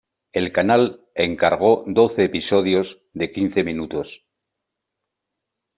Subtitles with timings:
[0.33, 4.07] El canal encargó doce episodios de quince minutos.